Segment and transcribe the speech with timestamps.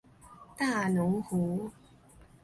[0.57, 1.69] 大奴湖。